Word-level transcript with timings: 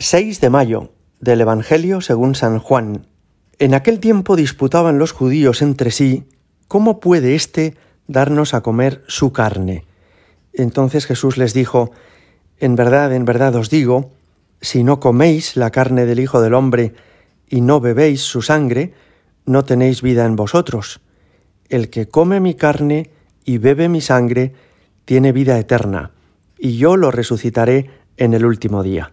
6 0.00 0.40
de 0.40 0.48
mayo 0.48 0.92
del 1.18 1.40
Evangelio 1.40 2.00
según 2.00 2.36
San 2.36 2.60
Juan. 2.60 3.08
En 3.58 3.74
aquel 3.74 3.98
tiempo 3.98 4.36
disputaban 4.36 4.96
los 4.96 5.10
judíos 5.10 5.60
entre 5.60 5.90
sí 5.90 6.28
cómo 6.68 7.00
puede 7.00 7.34
éste 7.34 7.74
darnos 8.06 8.54
a 8.54 8.60
comer 8.60 9.02
su 9.08 9.32
carne. 9.32 9.84
Entonces 10.52 11.04
Jesús 11.04 11.36
les 11.36 11.52
dijo, 11.52 11.90
En 12.58 12.76
verdad, 12.76 13.12
en 13.12 13.24
verdad 13.24 13.56
os 13.56 13.70
digo, 13.70 14.12
si 14.60 14.84
no 14.84 15.00
coméis 15.00 15.56
la 15.56 15.72
carne 15.72 16.06
del 16.06 16.20
Hijo 16.20 16.40
del 16.40 16.54
Hombre 16.54 16.94
y 17.48 17.60
no 17.60 17.80
bebéis 17.80 18.20
su 18.20 18.40
sangre, 18.40 18.94
no 19.46 19.64
tenéis 19.64 20.00
vida 20.00 20.26
en 20.26 20.36
vosotros. 20.36 21.00
El 21.68 21.90
que 21.90 22.06
come 22.06 22.38
mi 22.38 22.54
carne 22.54 23.10
y 23.44 23.58
bebe 23.58 23.88
mi 23.88 24.00
sangre, 24.00 24.54
tiene 25.04 25.32
vida 25.32 25.58
eterna, 25.58 26.12
y 26.56 26.76
yo 26.76 26.96
lo 26.96 27.10
resucitaré 27.10 27.90
en 28.16 28.32
el 28.32 28.46
último 28.46 28.84
día. 28.84 29.12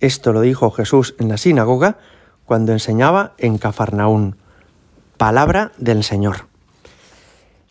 Esto 0.00 0.32
lo 0.32 0.40
dijo 0.40 0.70
Jesús 0.70 1.14
en 1.18 1.28
la 1.28 1.36
sinagoga 1.36 1.98
cuando 2.44 2.72
enseñaba 2.72 3.34
en 3.38 3.58
Cafarnaún. 3.58 4.36
Palabra 5.16 5.72
del 5.78 6.04
Señor. 6.04 6.46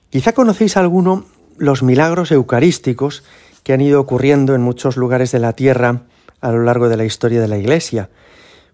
Quizá 0.09 0.33
conocéis 0.33 0.77
alguno 0.77 1.25
los 1.57 1.83
milagros 1.83 2.31
eucarísticos 2.31 3.23
que 3.63 3.73
han 3.73 3.81
ido 3.81 3.99
ocurriendo 3.99 4.55
en 4.55 4.61
muchos 4.61 4.97
lugares 4.97 5.31
de 5.31 5.39
la 5.39 5.53
tierra 5.53 6.01
a 6.41 6.51
lo 6.51 6.63
largo 6.63 6.89
de 6.89 6.97
la 6.97 7.05
historia 7.05 7.41
de 7.41 7.47
la 7.47 7.57
Iglesia. 7.57 8.09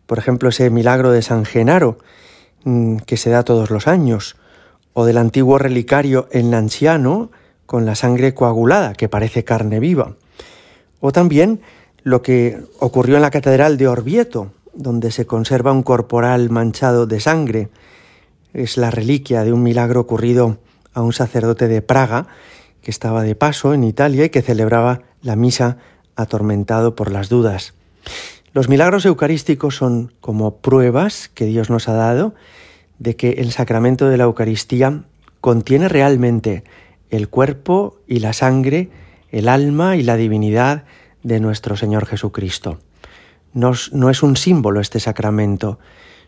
Por 0.06 0.18
ejemplo, 0.18 0.50
ese 0.50 0.70
milagro 0.70 1.12
de 1.12 1.22
San 1.22 1.46
Genaro, 1.46 2.00
mm, 2.64 2.98
que 2.98 3.18
se 3.18 3.30
da 3.30 3.44
todos 3.44 3.70
los 3.70 3.88
años, 3.88 4.36
o 4.94 5.06
del 5.06 5.18
antiguo 5.18 5.58
relicario 5.58 6.28
en 6.32 6.52
Lanciano 6.52 7.32
con 7.66 7.86
la 7.86 7.96
sangre 7.96 8.34
coagulada, 8.34 8.94
que 8.94 9.08
parece 9.08 9.44
carne 9.44 9.80
viva. 9.80 10.16
O 11.00 11.12
también 11.12 11.62
lo 12.04 12.22
que 12.22 12.62
ocurrió 12.80 13.16
en 13.16 13.22
la 13.22 13.32
Catedral 13.32 13.78
de 13.78 13.88
Orvieto, 13.88 14.52
donde 14.74 15.12
se 15.12 15.26
conserva 15.26 15.72
un 15.72 15.84
corporal 15.84 16.50
manchado 16.50 17.06
de 17.06 17.20
sangre. 17.20 17.70
Es 18.54 18.78
la 18.78 18.92
reliquia 18.92 19.44
de 19.44 19.54
un 19.54 19.64
milagro 19.64 20.02
ocurrido 20.02 20.58
a 20.94 21.02
un 21.02 21.14
sacerdote 21.14 21.68
de 21.68 21.82
Praga 21.82 22.28
que 22.82 22.92
estaba 22.92 23.24
de 23.24 23.36
paso 23.36 23.74
en 23.74 23.84
Italia 23.84 24.26
y 24.26 24.30
que 24.30 24.42
celebraba 24.42 25.02
la 25.22 25.36
misa 25.36 25.78
atormentado 26.16 26.96
por 26.96 27.12
las 27.12 27.30
dudas. 27.30 27.74
Los 28.54 28.70
milagros 28.70 29.06
eucarísticos 29.06 29.76
son 29.76 30.12
como 30.22 30.58
pruebas 30.58 31.30
que 31.30 31.46
Dios 31.46 31.70
nos 31.70 31.88
ha 31.88 31.94
dado 31.94 32.34
de 32.98 33.16
que 33.16 33.32
el 33.34 33.52
sacramento 33.52 34.10
de 34.10 34.18
la 34.18 34.24
Eucaristía 34.26 35.04
contiene 35.40 35.88
realmente 35.88 36.64
el 37.10 37.30
cuerpo 37.30 37.98
y 38.08 38.20
la 38.20 38.34
sangre, 38.34 38.90
el 39.32 39.48
alma 39.48 39.96
y 39.96 40.04
la 40.04 40.18
divinidad 40.18 40.84
de 41.24 41.40
nuestro 41.40 41.76
Señor 41.76 42.06
Jesucristo. 42.06 42.80
no 43.54 44.10
es 44.10 44.24
un 44.24 44.38
símbolo 44.38 44.80
este 44.80 45.00
sacramento, 45.00 45.80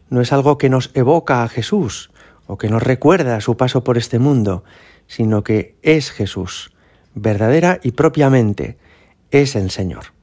no 0.10 0.22
es 0.22 0.34
algo 0.34 0.58
que 0.58 0.70
nos 0.70 0.92
evoca 0.94 1.44
a 1.44 1.48
Jesús 1.48 2.12
o 2.46 2.58
que 2.58 2.70
nos 2.70 2.84
recuerda 2.84 3.40
su 3.40 3.56
paso 3.56 3.84
por 3.84 3.98
este 3.98 4.20
mundo, 4.20 4.64
sino 5.08 5.44
que 5.44 5.76
es 5.82 6.12
Jesús, 6.12 6.72
verdadera 7.16 7.80
y 7.82 7.92
propiamente 7.92 8.78
es 9.32 9.56
el 9.56 9.72
Señor. 9.72 10.14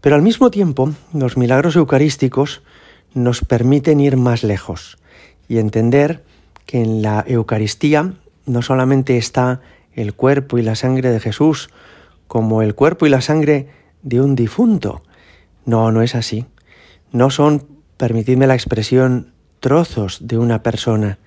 Pero 0.00 0.16
al 0.16 0.22
mismo 0.22 0.50
tiempo, 0.50 0.92
los 1.12 1.36
milagros 1.36 1.76
eucarísticos 1.76 2.62
nos 3.14 3.42
permiten 3.42 4.00
ir 4.00 4.16
más 4.16 4.44
lejos 4.44 4.98
y 5.48 5.58
entender 5.58 6.24
que 6.66 6.80
en 6.80 7.02
la 7.02 7.24
Eucaristía 7.26 8.14
no 8.46 8.62
solamente 8.62 9.16
está 9.16 9.60
el 9.92 10.14
cuerpo 10.14 10.58
y 10.58 10.62
la 10.62 10.74
sangre 10.74 11.10
de 11.10 11.20
Jesús, 11.20 11.70
como 12.28 12.62
el 12.62 12.74
cuerpo 12.74 13.06
y 13.06 13.10
la 13.10 13.20
sangre 13.20 13.68
de 14.08 14.22
un 14.22 14.34
difunto. 14.34 15.02
No, 15.66 15.92
no 15.92 16.00
es 16.00 16.14
así. 16.14 16.46
No 17.12 17.28
son, 17.30 17.66
permitidme 17.98 18.46
la 18.46 18.54
expresión, 18.54 19.32
trozos 19.60 20.26
de 20.26 20.38
una 20.38 20.62
persona, 20.62 21.18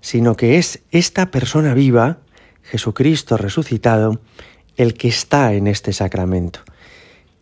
sino 0.00 0.34
que 0.34 0.56
es 0.56 0.82
esta 0.90 1.30
persona 1.30 1.74
viva, 1.74 2.18
Jesucristo 2.62 3.36
resucitado, 3.36 4.20
el 4.76 4.94
que 4.94 5.08
está 5.08 5.52
en 5.52 5.66
este 5.66 5.92
sacramento. 5.92 6.60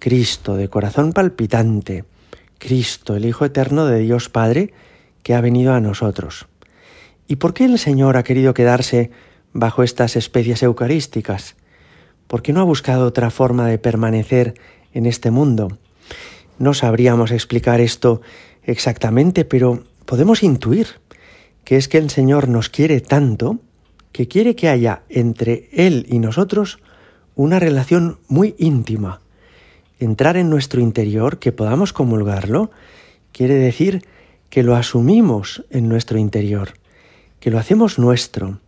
Cristo 0.01 0.57
de 0.57 0.69
corazón 0.69 1.13
palpitante, 1.13 2.05
Cristo, 2.59 3.15
el 3.15 3.25
Hijo 3.25 3.45
eterno 3.45 3.87
de 3.87 4.01
Dios 4.01 4.29
Padre, 4.29 4.73
que 5.23 5.35
ha 5.35 5.41
venido 5.41 5.75
a 5.75 5.81
nosotros. 5.81 6.49
¿Y 7.29 7.37
por 7.37 7.55
qué 7.55 7.67
el 7.67 7.79
Señor 7.79 8.17
ha 8.17 8.25
querido 8.25 8.53
quedarse 8.53 9.13
bajo 9.53 9.85
estas 9.85 10.17
especies 10.17 10.65
eucarísticas? 10.65 11.55
¿Por 12.33 12.41
qué 12.41 12.55
no 12.55 12.63
ha 12.63 12.65
buscado 12.65 13.05
otra 13.05 13.29
forma 13.29 13.67
de 13.67 13.77
permanecer 13.77 14.55
en 14.95 15.05
este 15.05 15.31
mundo? 15.31 15.77
No 16.59 16.73
sabríamos 16.73 17.31
explicar 17.31 17.83
esto 17.83 18.23
exactamente, 18.63 19.45
pero 19.45 19.85
podemos 20.07 20.43
intuir 20.43 20.87
que 21.63 21.77
es 21.77 21.89
que 21.89 21.99
el 21.99 22.09
Señor 22.09 22.49
nos 22.49 22.71
quiere 22.71 23.03
tanto 23.03 23.59
que 24.13 24.29
quiere 24.29 24.57
que 24.57 24.71
haya 24.71 25.03
entre 25.11 25.69
Él 25.73 26.07
y 26.09 26.21
nosotros 26.21 26.79
una 27.35 27.59
relación 27.59 28.19
muy 28.29 28.55
íntima. 28.57 29.21
Entrar 30.01 30.39
en 30.39 30.49
nuestro 30.49 30.81
interior, 30.81 31.39
que 31.39 31.53
podamos 31.53 31.93
comulgarlo, 31.93 32.71
quiere 33.33 33.57
decir 33.57 34.07
que 34.49 34.63
lo 34.63 34.75
asumimos 34.75 35.65
en 35.69 35.87
nuestro 35.87 36.17
interior, 36.19 36.73
que 37.41 37.51
lo 37.51 37.59
hacemos 37.59 37.99
nuestro, 37.99 38.59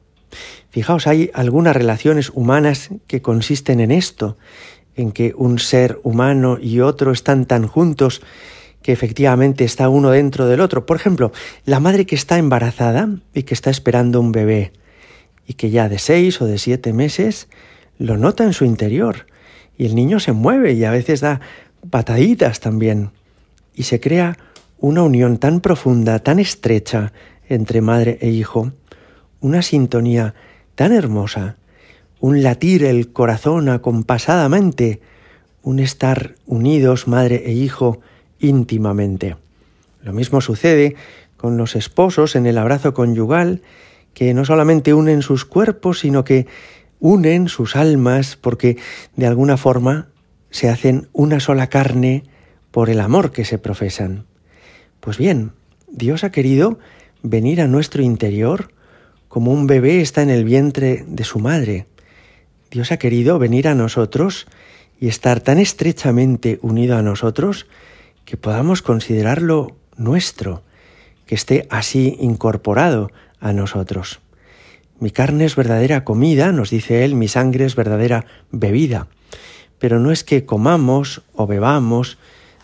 Fijaos, 0.70 1.06
hay 1.06 1.30
algunas 1.34 1.74
relaciones 1.76 2.30
humanas 2.34 2.90
que 3.06 3.22
consisten 3.22 3.80
en 3.80 3.90
esto, 3.90 4.36
en 4.96 5.12
que 5.12 5.34
un 5.36 5.58
ser 5.58 5.98
humano 6.02 6.58
y 6.60 6.80
otro 6.80 7.12
están 7.12 7.46
tan 7.46 7.66
juntos 7.66 8.22
que 8.82 8.92
efectivamente 8.92 9.64
está 9.64 9.88
uno 9.88 10.10
dentro 10.10 10.46
del 10.46 10.60
otro. 10.60 10.84
Por 10.84 10.96
ejemplo, 10.96 11.32
la 11.64 11.80
madre 11.80 12.04
que 12.06 12.14
está 12.14 12.38
embarazada 12.38 13.08
y 13.32 13.44
que 13.44 13.54
está 13.54 13.70
esperando 13.70 14.20
un 14.20 14.30
bebé 14.30 14.72
y 15.46 15.54
que 15.54 15.70
ya 15.70 15.88
de 15.88 15.98
seis 15.98 16.40
o 16.40 16.46
de 16.46 16.58
siete 16.58 16.92
meses 16.92 17.48
lo 17.98 18.16
nota 18.16 18.44
en 18.44 18.52
su 18.52 18.64
interior 18.64 19.26
y 19.78 19.86
el 19.86 19.94
niño 19.94 20.20
se 20.20 20.32
mueve 20.32 20.72
y 20.74 20.84
a 20.84 20.90
veces 20.90 21.20
da 21.20 21.40
pataditas 21.90 22.60
también 22.60 23.10
y 23.74 23.84
se 23.84 24.00
crea 24.00 24.36
una 24.78 25.02
unión 25.02 25.38
tan 25.38 25.60
profunda, 25.60 26.18
tan 26.18 26.38
estrecha 26.38 27.12
entre 27.48 27.80
madre 27.80 28.18
e 28.20 28.28
hijo, 28.28 28.72
una 29.40 29.62
sintonía 29.62 30.34
tan 30.74 30.92
hermosa, 30.92 31.56
un 32.20 32.42
latir 32.42 32.84
el 32.84 33.12
corazón 33.12 33.68
acompasadamente, 33.68 35.00
un 35.62 35.78
estar 35.78 36.34
unidos 36.46 37.06
madre 37.08 37.42
e 37.46 37.52
hijo 37.52 38.00
íntimamente. 38.38 39.36
Lo 40.02 40.12
mismo 40.12 40.40
sucede 40.40 40.96
con 41.36 41.56
los 41.56 41.76
esposos 41.76 42.36
en 42.36 42.46
el 42.46 42.58
abrazo 42.58 42.94
conyugal, 42.94 43.62
que 44.12 44.32
no 44.32 44.44
solamente 44.44 44.94
unen 44.94 45.22
sus 45.22 45.44
cuerpos, 45.44 46.00
sino 46.00 46.24
que 46.24 46.46
unen 47.00 47.48
sus 47.48 47.76
almas 47.76 48.38
porque 48.40 48.78
de 49.16 49.26
alguna 49.26 49.56
forma 49.56 50.08
se 50.50 50.68
hacen 50.68 51.08
una 51.12 51.40
sola 51.40 51.66
carne 51.66 52.24
por 52.70 52.88
el 52.88 53.00
amor 53.00 53.32
que 53.32 53.44
se 53.44 53.58
profesan. 53.58 54.24
Pues 55.00 55.18
bien, 55.18 55.52
Dios 55.88 56.25
ha 56.25 56.30
querido 56.30 56.78
venir 57.22 57.60
a 57.60 57.66
nuestro 57.66 58.02
interior 58.02 58.70
como 59.34 59.50
un 59.50 59.66
bebé 59.66 60.00
está 60.00 60.22
en 60.22 60.31
el 60.31 60.44
vientre 60.44 61.04
de 61.08 61.25
su 61.25 61.40
madre. 61.40 61.88
Dios 62.70 62.92
ha 62.92 62.98
querido 62.98 63.40
venir 63.40 63.66
a 63.66 63.75
nosotros 63.75 64.46
y 65.00 65.08
estar 65.08 65.40
tan 65.40 65.58
estrechamente 65.58 66.60
unido 66.62 66.96
a 66.96 67.02
nosotros 67.02 67.66
que 68.25 68.36
podamos 68.36 68.81
considerarlo 68.81 69.75
nuestro, 69.96 70.62
que 71.26 71.34
esté 71.34 71.66
así 71.69 72.16
incorporado 72.20 73.10
a 73.40 73.52
nosotros. 73.52 74.20
Mi 75.00 75.10
carne 75.10 75.46
es 75.46 75.56
verdadera 75.56 76.04
comida, 76.04 76.52
nos 76.52 76.70
dice 76.70 77.04
él, 77.04 77.16
mi 77.16 77.26
sangre 77.26 77.64
es 77.64 77.75
verdadera 77.75 78.26
bebida. 78.52 79.08
Pero 79.80 79.98
no 79.98 80.12
es 80.12 80.22
que 80.22 80.46
comamos 80.46 81.22
o 81.34 81.48
bebamos 81.48 82.19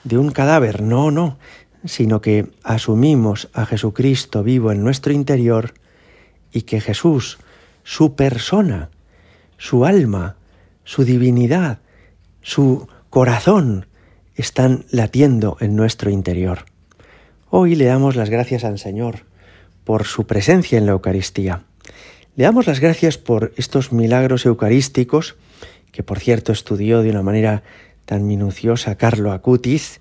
de 0.05 0.19
un 0.19 0.31
cadáver, 0.31 0.83
no, 0.83 1.11
no, 1.11 1.37
sino 1.85 2.21
que 2.21 2.47
asumimos 2.63 3.49
a 3.55 3.67
Jesucristo 3.67 4.45
vivo 4.45 4.71
en 4.71 4.85
nuestro 4.85 5.13
interior 5.13 5.75
y 6.53 6.63
que 6.63 6.81
Jesús, 6.81 7.39
su 7.85 8.15
persona, 8.15 8.91
su 9.59 9.85
alma, 9.85 10.37
su 10.85 11.05
divinidad, 11.05 11.79
su 12.43 12.89
corazón 13.11 13.87
están 14.35 14.85
latiendo 14.91 15.57
en 15.61 15.77
nuestro 15.77 16.11
interior. 16.11 16.65
Hoy 17.51 17.75
le 17.75 17.85
damos 17.85 18.17
las 18.17 18.31
gracias 18.31 18.65
al 18.65 18.79
Señor 18.79 19.25
por 19.85 20.05
su 20.05 20.27
presencia 20.27 20.79
en 20.79 20.87
la 20.87 20.93
Eucaristía. 20.93 21.65
Le 22.37 22.45
damos 22.45 22.67
las 22.67 22.81
gracias 22.81 23.19
por 23.19 23.53
estos 23.57 23.93
milagros 23.93 24.47
eucarísticos, 24.47 25.37
que 25.93 26.03
por 26.03 26.21
cierto 26.21 26.53
estudió 26.53 27.03
de 27.03 27.11
una 27.11 27.23
manera 27.23 27.63
tan 28.05 28.27
minuciosa 28.27 28.95
Carlo 28.95 29.33
Acutis, 29.33 30.01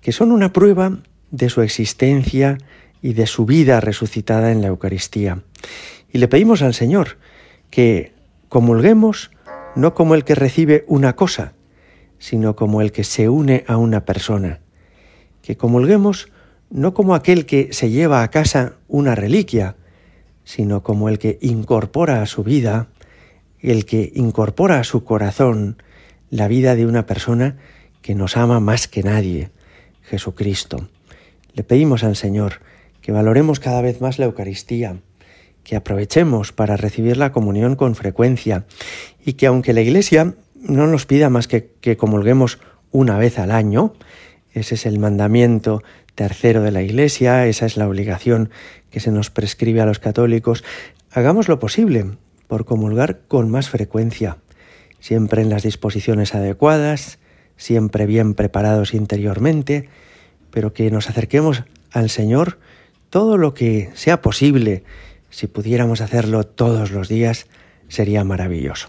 que 0.00 0.12
son 0.12 0.32
una 0.32 0.52
prueba 0.52 0.98
de 1.30 1.48
su 1.48 1.62
existencia 1.62 2.58
y 3.02 3.14
de 3.14 3.26
su 3.26 3.44
vida 3.44 3.80
resucitada 3.80 4.52
en 4.52 4.62
la 4.62 4.68
Eucaristía. 4.68 5.42
Y 6.12 6.18
le 6.18 6.28
pedimos 6.28 6.62
al 6.62 6.72
Señor 6.72 7.18
que 7.70 8.12
comulguemos 8.48 9.30
no 9.74 9.94
como 9.94 10.14
el 10.14 10.24
que 10.24 10.34
recibe 10.34 10.84
una 10.86 11.16
cosa, 11.16 11.54
sino 12.18 12.54
como 12.54 12.80
el 12.80 12.92
que 12.92 13.04
se 13.04 13.28
une 13.28 13.64
a 13.66 13.76
una 13.76 14.04
persona. 14.04 14.60
Que 15.42 15.56
comulguemos 15.56 16.28
no 16.70 16.94
como 16.94 17.14
aquel 17.14 17.44
que 17.44 17.72
se 17.72 17.90
lleva 17.90 18.22
a 18.22 18.30
casa 18.30 18.74
una 18.88 19.14
reliquia, 19.14 19.76
sino 20.44 20.82
como 20.82 21.08
el 21.08 21.18
que 21.18 21.38
incorpora 21.42 22.22
a 22.22 22.26
su 22.26 22.44
vida, 22.44 22.88
el 23.60 23.84
que 23.84 24.12
incorpora 24.14 24.80
a 24.80 24.84
su 24.84 25.04
corazón 25.04 25.82
la 26.30 26.48
vida 26.48 26.76
de 26.76 26.86
una 26.86 27.06
persona 27.06 27.56
que 28.00 28.14
nos 28.14 28.36
ama 28.36 28.60
más 28.60 28.88
que 28.88 29.02
nadie, 29.02 29.50
Jesucristo. 30.02 30.88
Le 31.54 31.62
pedimos 31.62 32.04
al 32.04 32.16
Señor 32.16 32.60
que 33.02 33.12
valoremos 33.12 33.60
cada 33.60 33.82
vez 33.82 34.00
más 34.00 34.18
la 34.18 34.24
Eucaristía, 34.24 34.96
que 35.64 35.76
aprovechemos 35.76 36.52
para 36.52 36.76
recibir 36.76 37.16
la 37.16 37.32
comunión 37.32 37.76
con 37.76 37.94
frecuencia 37.94 38.64
y 39.24 39.34
que 39.34 39.46
aunque 39.46 39.74
la 39.74 39.82
Iglesia 39.82 40.34
no 40.54 40.86
nos 40.86 41.06
pida 41.06 41.28
más 41.28 41.48
que 41.48 41.72
que 41.80 41.96
comulguemos 41.96 42.58
una 42.90 43.18
vez 43.18 43.38
al 43.38 43.50
año, 43.50 43.94
ese 44.52 44.76
es 44.76 44.86
el 44.86 44.98
mandamiento 44.98 45.82
tercero 46.14 46.62
de 46.62 46.70
la 46.70 46.82
Iglesia, 46.82 47.46
esa 47.46 47.66
es 47.66 47.76
la 47.76 47.88
obligación 47.88 48.50
que 48.90 49.00
se 49.00 49.10
nos 49.10 49.30
prescribe 49.30 49.80
a 49.80 49.86
los 49.86 49.98
católicos, 49.98 50.62
hagamos 51.10 51.48
lo 51.48 51.58
posible 51.58 52.12
por 52.46 52.64
comulgar 52.64 53.20
con 53.28 53.50
más 53.50 53.70
frecuencia, 53.70 54.36
siempre 55.00 55.42
en 55.42 55.48
las 55.48 55.62
disposiciones 55.62 56.34
adecuadas, 56.34 57.18
siempre 57.56 58.06
bien 58.06 58.34
preparados 58.34 58.92
interiormente, 58.94 59.88
pero 60.50 60.74
que 60.74 60.90
nos 60.90 61.08
acerquemos 61.08 61.64
al 61.90 62.10
Señor 62.10 62.58
todo 63.12 63.36
lo 63.36 63.52
que 63.52 63.90
sea 63.92 64.22
posible. 64.22 64.84
Si 65.28 65.46
pudiéramos 65.46 66.00
hacerlo 66.00 66.44
todos 66.44 66.92
los 66.92 67.10
días, 67.10 67.46
sería 67.88 68.24
maravilloso. 68.24 68.88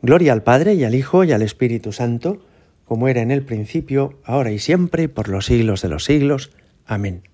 Gloria 0.00 0.32
al 0.32 0.44
Padre 0.44 0.74
y 0.74 0.84
al 0.84 0.94
Hijo 0.94 1.24
y 1.24 1.32
al 1.32 1.42
Espíritu 1.42 1.90
Santo, 1.90 2.40
como 2.84 3.08
era 3.08 3.20
en 3.20 3.32
el 3.32 3.42
principio, 3.42 4.16
ahora 4.22 4.52
y 4.52 4.60
siempre, 4.60 5.08
por 5.08 5.28
los 5.28 5.46
siglos 5.46 5.82
de 5.82 5.88
los 5.88 6.04
siglos. 6.04 6.52
Amén. 6.86 7.27